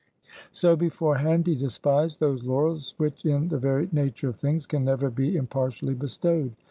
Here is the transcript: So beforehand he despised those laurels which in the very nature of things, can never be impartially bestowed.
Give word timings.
So 0.51 0.75
beforehand 0.75 1.45
he 1.45 1.53
despised 1.53 2.19
those 2.19 2.43
laurels 2.43 2.95
which 2.97 3.23
in 3.23 3.49
the 3.49 3.59
very 3.59 3.87
nature 3.91 4.29
of 4.29 4.35
things, 4.37 4.65
can 4.65 4.83
never 4.83 5.11
be 5.11 5.35
impartially 5.37 5.93
bestowed. 5.93 6.55